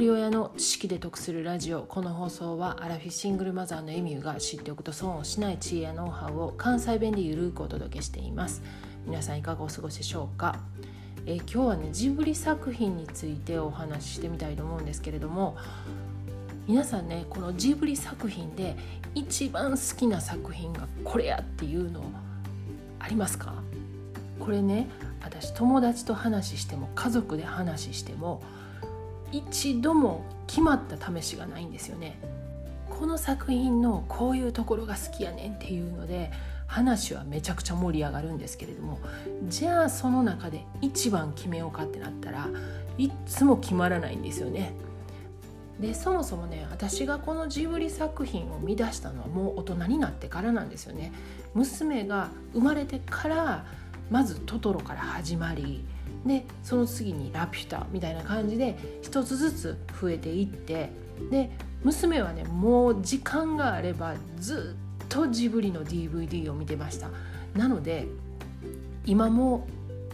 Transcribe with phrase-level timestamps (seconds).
[0.00, 1.82] 人親の知識で得するラジオ。
[1.82, 8.62] この放送はアラフィシングルマザーのエミューが知っておくと損をしない知恵やノウハウを関西弁でゆるくお届けしています。
[9.04, 10.58] 皆さんいかがお過ごしでしょうか？
[11.26, 15.58] え今日はねジブリ作品についてお話ししてみたいと思うんですけれども
[16.66, 18.76] 皆さんねこのジブリ作品で
[19.14, 22.02] 一番好きな作品がこれやっていうの
[22.98, 23.52] ありますか？
[24.38, 24.88] これね
[25.22, 28.42] 私友達と話しても家族で話しても
[29.32, 32.18] 一度も決まった試しがないんですよね。
[32.88, 36.30] この作品のこういうところが好きやねんっていうので
[36.66, 38.98] 話はめちゃくちゃ盛り上がるんですけれども
[39.48, 42.48] じゃあその中で一番決めようかってなったら
[42.98, 44.74] いつも決まらないんですよね。
[45.80, 51.12] でそもそもね私がこのジブリ作品を見出したのはもう大人になってからなんですよね。
[51.54, 53.64] 娘が生まれてから
[54.10, 55.84] まずトトロから始まり
[56.26, 60.90] でその次にラピュタみたいな感じで一つずつ増えていって
[61.30, 61.50] で
[61.82, 67.08] 娘はねもう時間があればずっとジブリの DVD を見てました。
[67.54, 68.06] なので
[69.06, 69.66] 今も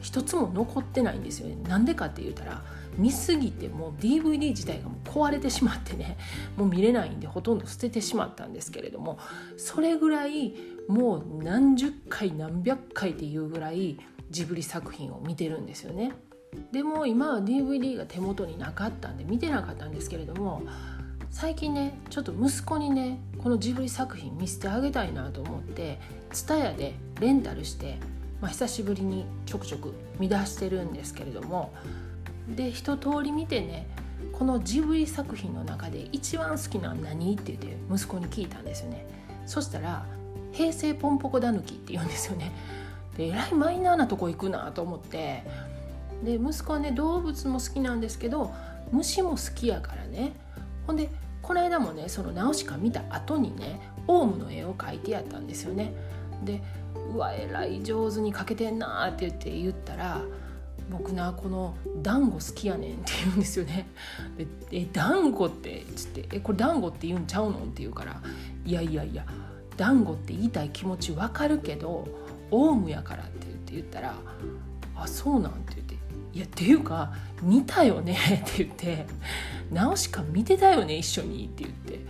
[0.00, 1.56] 一つも残ってないんですよね。
[1.68, 2.62] なんでかって言ったら
[2.98, 6.16] 見すぎてもう DVD 自体がもう壊れてしまってね
[6.56, 9.18] もう見れないんでほとんど捨ててしまったんですけれども
[9.56, 10.54] それぐらい
[10.86, 13.98] もう何十回何百回っていうぐらい
[14.34, 16.12] ジブリ作品を見てるんですよね。
[16.72, 20.62] でも今は DVD が手元になかったんで見てなかったんですけれども
[21.30, 25.98] 最近ねちょっと息子にねこのジブリ作品見せてあげたいなと思って
[26.30, 27.98] TSUTAYA でレンタルして、
[28.40, 31.72] まあ、久しぶりにちょくちょく見出してるんですけれども
[32.48, 33.88] で一通り見てね
[34.32, 39.06] このジブリ作品の中で一番好きなのは何って言って息子に聞いたんですよね
[39.46, 40.06] そしたら
[40.52, 42.52] 「平成ポンポコだぬき」って言うんですよね
[43.16, 45.44] でえらいマイナーなとこ行くなと思って。
[46.24, 48.50] で息子はね動物も好きなんですけど
[48.92, 50.32] 虫も好きやからね。
[50.86, 51.10] ほんで
[51.42, 55.92] この間もねそのナウシカ見た後にねオウムの絵を描いてやったんですよね。
[56.44, 56.62] で
[57.12, 60.22] うわえらい上手に描けてんなって言って言ったら
[60.90, 63.86] 僕なこの団子好きやねんって言うんですよね。
[64.38, 68.22] でえ団子ってつってえこれ団子って言うんちゃうのって言うから
[68.64, 69.26] いやいやいや
[69.76, 72.06] 団子って言いたい気持ちわかるけど
[72.50, 74.14] オウムやからって言って言ったら
[74.96, 75.94] 「あそうなん」って言って
[76.34, 77.12] 「いやっていうか
[77.42, 78.16] 見たよね」
[78.46, 79.06] って言って
[79.72, 82.00] 「ナオシカ見てたよね一緒に」って言って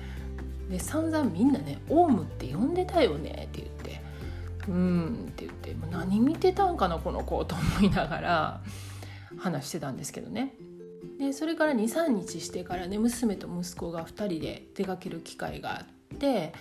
[0.70, 4.00] で散々みんなね「オウムって呼んでたよね」って言って
[4.68, 8.60] 「うん」って言って「何見てたんかなこの子」と思いながら
[9.38, 10.54] 話してたんですけどね。
[11.18, 15.82] でそれから23日してからね娘と息子が2人で出かける機会があ
[16.14, 16.52] って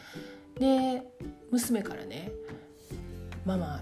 [0.59, 1.01] で
[1.51, 2.31] 娘からね
[3.45, 3.81] ママ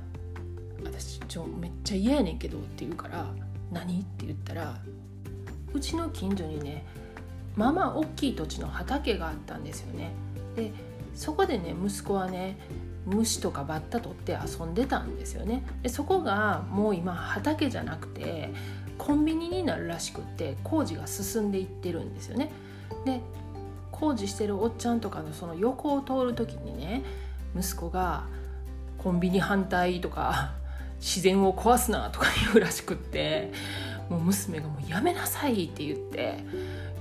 [0.83, 3.31] 私ちょめっちゃ嫌やねんけど」って言うから
[3.71, 4.77] 「何?」って言ったら
[5.73, 6.85] うちの近所にね
[7.55, 10.11] まあま大きい土地の畑があったんですよね。
[10.55, 10.71] で
[11.13, 12.57] そこでね息子はね
[13.05, 15.63] 虫とかバッタ取って遊んでたんですよね。
[15.81, 18.53] でそこがもう今畑じゃなくて
[18.97, 22.51] コンビニになるらしくって工事が進んでいってるんですよね。
[23.05, 23.21] で
[23.91, 27.03] 工事してるおっちゃんとかのその横を通る時にね
[27.57, 28.25] 息子が
[29.01, 30.51] コンビニ反対とか
[31.01, 33.51] 自然を壊すなとか言うらしくって
[34.09, 36.43] もう娘がもうやめなさいって言って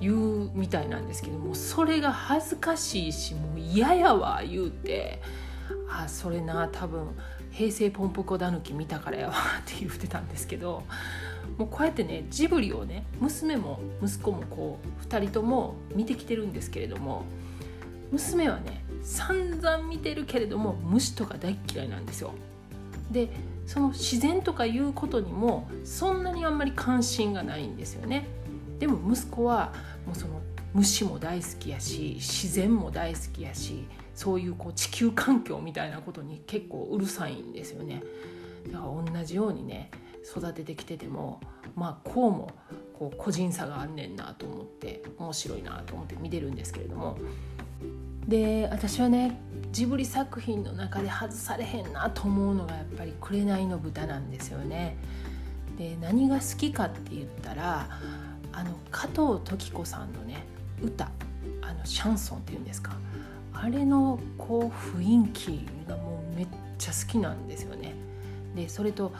[0.00, 5.20] 言うみたいなんですけどもそれが恥ずかしいしもう嫌やわ言うて
[5.90, 7.08] あそれな多分
[7.50, 10.84] 平成ポンポコだぬき見たからやわって言ってたんですけど
[11.58, 17.24] もうこうやってねジブリをね娘も息子もこう2人とも見てきてるんですけれども
[18.10, 22.32] 娘はね散々見てるけれども虫とか大嫌いなんですよ。
[23.10, 23.28] で
[23.66, 28.26] その自然とかいうことにもそんなにあんまり関心がないんですよね。
[28.78, 29.72] でも息子は
[30.06, 30.40] もうその
[30.74, 38.02] 虫も大好きやし自然も大好きやしそういうこう地球環境みたいなことに結構うるさいんですよね。
[38.72, 39.90] だから同じようにね
[40.24, 41.40] 育ててきてても
[41.74, 42.50] まあこうも
[42.98, 47.16] こう個人差があんねんなと思って面白いなと思って見てるんですけれども
[48.28, 49.40] で私はね
[49.72, 54.96] ジブリ作品の中で外されへんなと思うのがやっぱり「紅の豚」なんですよね。
[55.78, 57.88] で何が好きかって言ったら
[58.52, 60.44] あの加藤登紀子さんのね
[60.82, 61.10] 歌
[61.62, 62.92] あのシャンソンっていうんですか
[63.54, 67.94] あれのこう雰囲気がもうめっちゃ好きなんですよね。
[68.54, 69.12] でそれと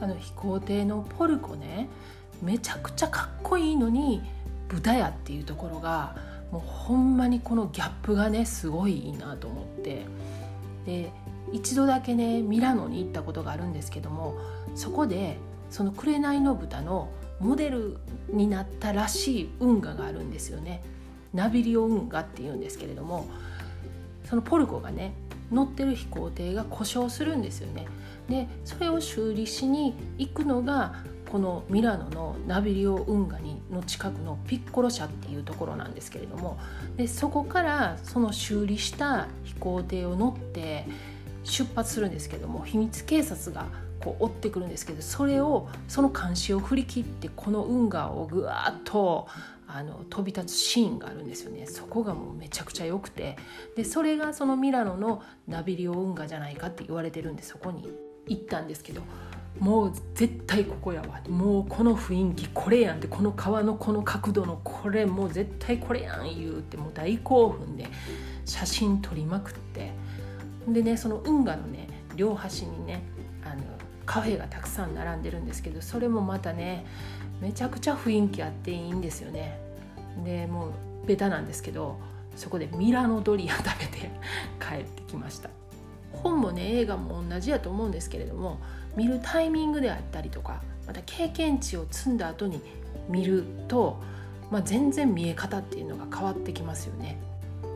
[0.00, 1.88] あの飛行艇のポルコね
[2.42, 4.22] めちゃくちゃかっこいいのに
[4.68, 6.16] 豚やっていうところが
[6.50, 10.06] もうほんまにこのギャップがねすごいいいなと思って。
[10.84, 11.10] で
[11.52, 14.36] 一度だけねミラノに行ったことがあるんですけども
[14.74, 15.38] そこで
[15.70, 17.08] その紅の豚の
[17.38, 17.98] モデル
[18.28, 20.82] になったらしい運河があるんですよね。
[21.34, 23.28] ナビリオ運河っていうんですけれども
[24.24, 25.12] そのポルコがね
[25.52, 27.86] 乗ってる飛行艇が故障するんですよね。
[28.28, 30.94] でそれを修理しに行くのが
[31.30, 36.58] このミラノのナビリオ運河にの近くのピッコロ社っていうところなんですけれども
[36.96, 40.86] でそこからその修理した飛行艇を乗って
[41.44, 43.66] 出発するんですけども秘密警察が
[44.00, 49.26] こう追ってくるんですけどそれをその監視を振り切ってこの運河をぐわっと
[49.68, 51.66] あの飛び立つシーンがあるんですよね。
[51.66, 53.36] そこがもうめちゃくちゃ良くて。
[53.74, 57.90] でそれがそのミラノのナビリオ運河じゃないかって言われてるんでそこに
[58.28, 59.02] 行ったんですけど
[59.60, 67.86] もう絶対ここやわもうこの雰囲気これやんってこの川のこの角度のこれもう絶対これやん言うてもう大興奮で
[68.44, 69.92] 写真撮りまくって
[70.68, 73.02] でねその運河のね両端にね
[73.44, 73.62] あの
[74.04, 76.86] カフェがたくさん並んでるんですけどそれもまたね
[77.40, 79.58] めちゃくちゃ雰囲気あっていいんですよね
[80.24, 81.98] でもうベタなんですけど
[82.36, 84.10] そこでミラノドリア食べて
[84.60, 85.50] 帰ってきました
[86.12, 88.58] 本もね映画も同じやと思うんですけれども
[88.96, 92.60] 見るタイミングであったりとかまた経験値を積んだ後に
[93.08, 94.00] 見ると、
[94.50, 97.18] まあ、全然見え方っていうのが変わってきますよね。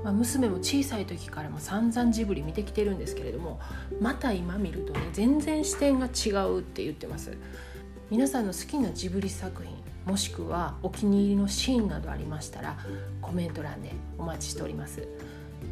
[0.02, 3.60] まあ、娘も小さい時からも散々ジブリ見てきてるんですけれども
[4.00, 7.36] また今見るとね全然視点が違うって言ってます
[8.08, 9.74] 皆さんの好きなジブリ作品
[10.06, 12.78] もしくはお気に入りのシーンなどありましたら
[13.20, 15.06] コメント欄でお待ちしております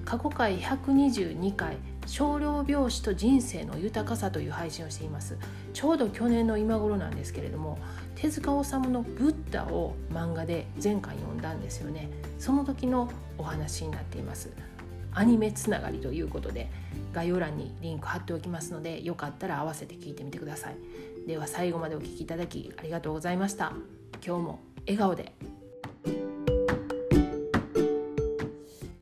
[0.04, 1.76] 過去回122回
[2.06, 5.36] 少量病死と人生の豊かさという配信をしています。
[5.74, 7.78] ちょうど去年の今頃なんですけれども
[8.14, 12.08] 手塚治虫のブッダを漫画で前回読んだんですよね。
[12.38, 14.50] その時のお話になっています。
[15.12, 16.70] アニメつながりということで
[17.12, 20.76] 概要欄にリンク貼っておきますのでよかったら合わせて聞いてみてください。
[21.26, 23.72] では最後までお聴きいただきありがとうございました。
[24.24, 25.34] 今日も笑顔で。